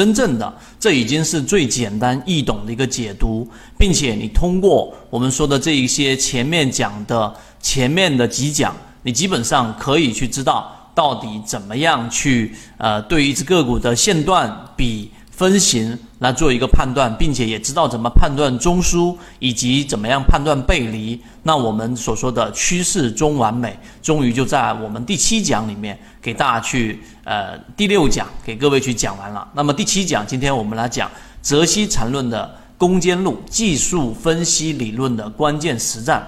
[0.00, 3.46] 真正的这已经是最简单易懂的一个解读，
[3.78, 7.30] 并且你通过我们说的这一些前面讲的
[7.60, 15.10] 前面的几讲，你基本上可以去知道到底怎么样去呃对一只个股的线段比。
[15.40, 21.18] 分型来做一个判断，并且也知道怎么判断中枢，以及怎么样判断背离。
[21.44, 29.48] 那我们所说的趋势中完美，终于就在我们第七讲里面给大家去呃第六讲给各位去讲完了。
[29.54, 31.10] 那么第七讲，今天我们来讲
[31.40, 36.22] 泽西缠论的攻坚路，技术分析理论的关键实战。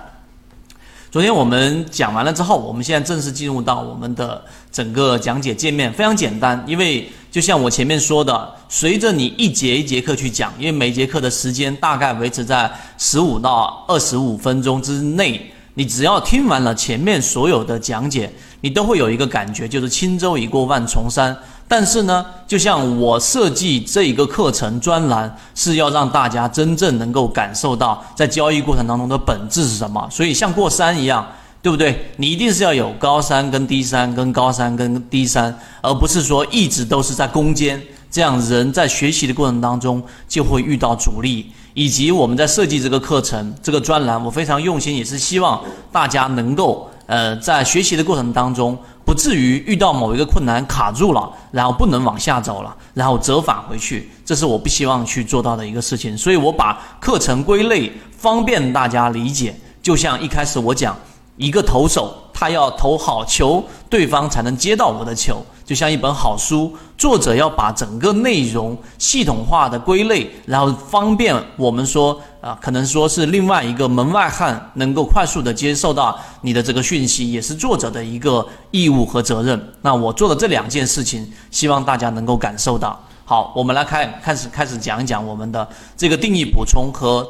[1.12, 7.06] 昨天我们讲完了之后，我们现在正式进入到我们的整个讲解界面，非常简单，因为。
[7.30, 21.36] 就像我前面说的，随着你一节一节课去讲，因为每节课的时间大概维持在十五到二十五分钟之内，你只要听完了前面所有的讲解，你都会有一个感觉，就是轻舟已过万重山。
[21.66, 31.26] 但是呢，就像我设计这一个课程专栏，是要让大家真正能够感受到在交易过程当中的本质是什么，所以像过山一样。
[31.62, 32.10] 对不对？
[32.16, 37.80] 你一定是要有高山跟低山，跟高山跟低山，而不是说一直都是在攻坚。
[38.10, 54.10] 这样人在学习的过程当中就会遇到阻力，以及我们在设计这个课程、这个专栏，我非常用心，也是希望大家能够呃在学习的过程当中，不至于遇到某一个困难卡住了，然后不能往下走了，然后折返回去。
[54.24, 56.16] 这是我不希望去做到的一个事情。
[56.16, 59.54] 所以我把课程归类，方便大家理解。
[59.82, 60.96] 就像一开始我讲。
[61.38, 65.40] 一个投手，他要投好球，对方才能接到我的球。
[65.64, 79.72] 就像一本好书，作者要把整个内容系统化的归类，然后方便我们说啊，可能说是另外一个门外汉能够快速的接受到你的这个讯息，也是作者的一个义务和责任。
[79.80, 82.98] 那我做的这两件事情，希望大家能够感受到。
[83.24, 87.24] 好，我们来开开始开始讲一讲我们的这个定义补充和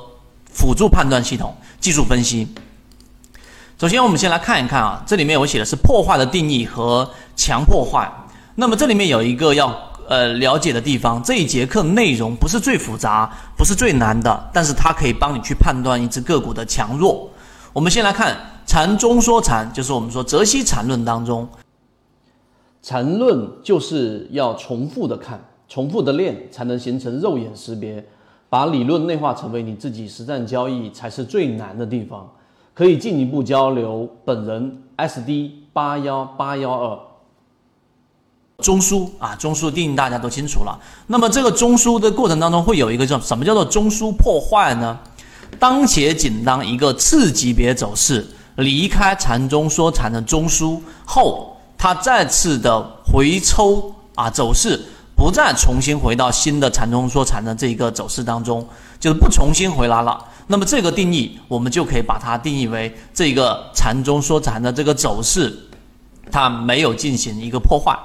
[0.51, 2.49] 辅助判断系统技术分析。
[3.83, 8.09] 首先，我们先来看一看啊，这里面我写的是破坏的定义和强破坏。
[8.55, 9.77] 那么这里面有一个要
[10.09, 13.29] 呃了解的地方，这一节课内容不是最复杂，
[13.59, 17.29] 不是最难的，但是它可以帮你去判断一只个股的强弱。
[17.73, 21.49] 我们先来看禅中说禅，就是我们说泽西禅论当中，
[22.83, 28.07] 禅论就是要重复的看，重复的练，才能形成肉眼识别，
[28.49, 32.31] 把理论内化成为你自己实战交易才是最难的地方。
[32.75, 34.09] 可以进一步交流。
[34.25, 36.99] 本人 SD 八幺八幺二
[38.59, 40.79] 中枢啊，中枢定义大家都清楚了。
[41.07, 44.99] 那么这个中枢的过程当中会有一个叫什么叫做中枢破坏呢？
[45.59, 54.81] 当且仅当一个次级别走势离开禅中说禅的中枢后，它再次的回抽啊走势，
[55.17, 58.67] 不再重新回到新的禅中说禅的这一个走势当中，
[59.01, 60.25] 就是不重新回来了。
[60.49, 65.57] 那么这个定义，我们就可以把它定义为这个禅中说禅的这个走势，
[66.31, 67.97] 它没有进行一个破坏。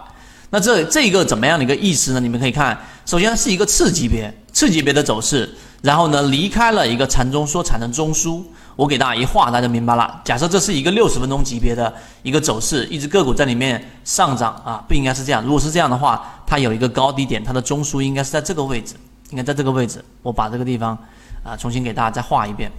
[0.50, 2.20] 那这这个怎么样的一个意思呢？
[2.22, 8.42] 你们可以看，首先是一个次级别、次级别的走势，然后呢离开了一个禅中说禅的中枢。
[8.78, 10.22] 我给大家一画，大家就明白了。
[10.24, 15.44] 假设这是一个六十分钟级别的一个走势，一只个股在里面上涨啊，不应该是这样。
[15.44, 18.94] 如果是这样的话，它有一个高低点，它的中枢应该是在这个位置，
[19.32, 20.02] 应该在这个位置。
[20.22, 20.98] 我把这个地方。
[21.48, 22.70] 啊，重新给大家再画一遍。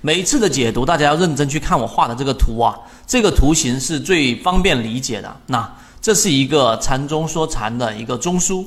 [0.00, 2.76] 每一次的解读，大家要认真去看我画的这个图啊，
[3.06, 5.36] 这个图形是最方便理解的。
[5.46, 8.64] 那这是一个禅中说禅的一个中枢，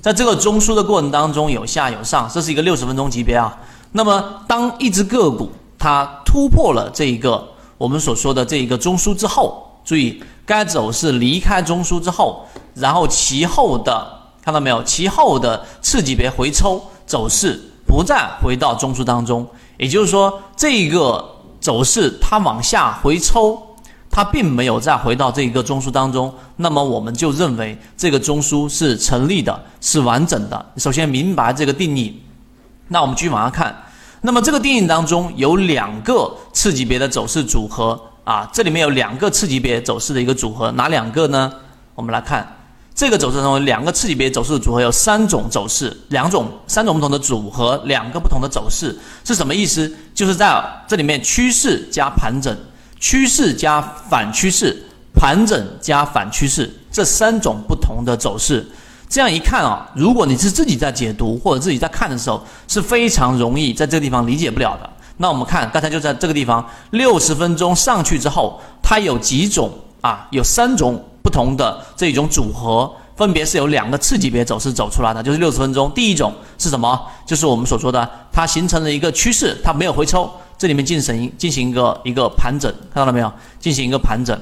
[0.00, 3.58] 在这个中枢的过程当中有下有上，这是一个六十分钟级别啊。
[3.90, 7.48] 那么当一只个股它突破了这一个
[7.78, 14.06] 我们所说的这一个中枢之后，注意该走势离开中枢之后，然后其后的
[14.40, 14.82] 看到没有？
[14.84, 17.60] 其后的次级别回抽走势。
[17.90, 19.44] 不再回到中枢当中，
[19.76, 21.28] 也就是说，这一个
[21.60, 23.60] 走势它往下回抽，
[24.08, 26.32] 它并没有再回到这一个中枢当中。
[26.54, 30.66] 那么我们就认为这个中枢是成立的，是完整的。
[30.76, 32.22] 首先明白这个定义，
[32.86, 33.76] 那我们继续往下看。
[34.20, 41.52] 那么这个定义当中有两个次级别的走势组合啊，这里面有两个次级别走势的一个组合，哪两个呢？
[41.96, 42.59] 我们来看。
[42.94, 48.94] 这个走势中，两个次级别走势的组合有三种走势，两种三种不同的组合，两个不同的走势
[49.24, 49.90] 是什么意思？
[50.14, 52.54] 就是在这里面趋势加盘整，
[52.98, 54.84] 趋势加反趋势，
[55.14, 58.68] 盘整加反趋势这三种不同的走势。
[59.08, 64.90] 这样一看啊，如果你是自己在解读或者自己在看的时候，是非常容易在这个地方理解不了的。
[65.16, 69.72] 那我们看刚才就在这个地方，六十分钟上去之后，它有几种
[70.02, 70.26] 啊？
[70.30, 71.02] 有三种。
[71.22, 75.90] 不同的这种组合，分别是有两个次级别走势走出来的，就是六十分钟。
[75.94, 77.00] 第一种是什么？
[77.26, 83.30] 就是我们所说的，它形成了一个趋势，它没有回抽，这里面进行进行一个一个盘整，看到了没有？
[83.58, 84.38] 进行一个盘整，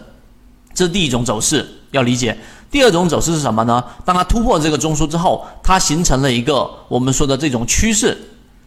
[0.73, 2.39] 这是第一种走势，要理解。
[2.71, 3.83] 第二种走势是什么呢？
[4.05, 8.17] 当它突破这个中枢之后，它形成了一个我们说的这种趋势，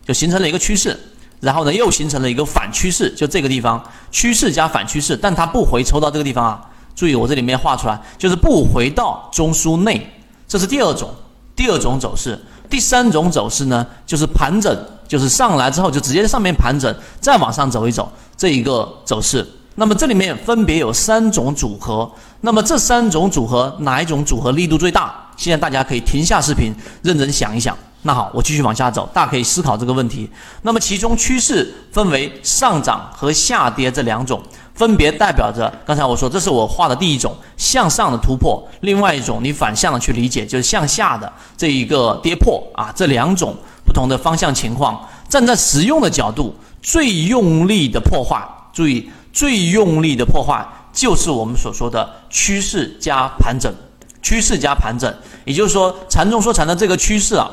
[0.05, 0.99] 就形成了一个趋势，
[1.39, 3.81] 然后呢又形成了一个反趋势，就这个地方
[4.11, 6.67] 趋势加反趋势，但它不回抽到这个地方啊。
[6.95, 10.05] 注意我这里面画出来，就是不回到中枢内，
[10.47, 11.09] 这是第二种，
[11.55, 12.39] 第二种走势。
[12.69, 14.73] 第三种走势呢，就是盘整，
[15.05, 19.45] 就是上来之后就直接在上面盘整，再往上走一走这一个走势。
[19.75, 22.09] 那么这里面分别有三种组合，
[22.41, 25.13] 那么这三种组合哪一种组合力度最大？
[25.35, 27.77] 现在大家可以停下视频，认真想一想。
[28.03, 30.29] 那好，我继续往下走，大家可以思考这个问题。
[30.61, 34.41] 那么其中趋势分为上涨和下跌这两种，
[34.73, 45.07] 分别代表着刚才我说，这是我画的第一种向上的突破，另外一种你反向的去理解，就是向下的这一个跌破啊，这两种不同的方向情况。
[45.29, 48.41] 站在实用的角度，最用力的破坏，
[48.73, 49.09] 注意。
[49.33, 53.73] 最用力的破坏就是我们所说的趋势加盘整，
[54.21, 55.09] 趋势加盘整，
[55.45, 57.49] 也就是说禅中说禅的这个趋势啊，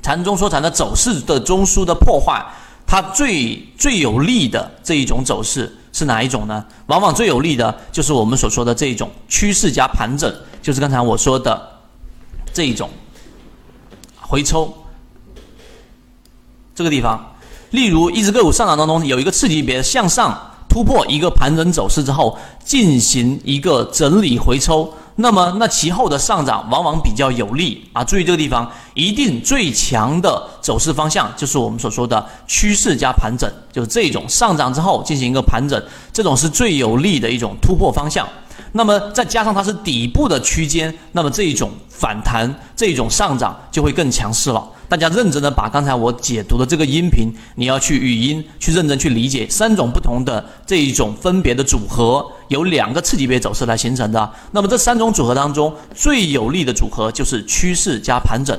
[0.00, 2.42] 禅中说禅的走势的中枢的破坏，
[2.86, 6.64] 它最最有利的这一种走势是哪一种呢？
[6.86, 10.32] 往往最有利的就是我们所说的这一种趋势加盘整，
[10.62, 11.80] 就是刚才我说的
[12.52, 12.90] 这一种
[14.20, 14.72] 回抽
[16.74, 17.34] 这个地方。
[17.70, 20.50] 例如一只个股上涨当中有一个次级别向上。
[20.66, 28.02] 突破一个盘整走势之后，进行一个整理回抽，那么那其后的上涨往往比较有利啊！
[28.02, 35.80] 注意这个地方，一定最强的走势方向就是我们所说的趋势加盘整，就是这种上涨之后进行一个盘整，
[36.12, 38.26] 这种是最有利的一种突破方向。
[38.72, 44.68] 那么再加上它是底部的区间，那么这一种反弹、这一种上涨就会更强势了。
[44.86, 54.30] 大家认真的把刚才我解读的这个音频，你要去语音去认真去理解三种不同的这一种分别的组合，有两个次级别走势来形成的。
[54.52, 58.56] 那么这三种组合当中最有利的组合就是趋势加盘整。